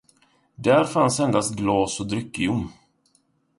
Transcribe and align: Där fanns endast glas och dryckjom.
Där 0.55 0.83
fanns 0.83 1.19
endast 1.19 1.55
glas 1.55 1.99
och 1.99 2.07
dryckjom. 2.07 2.71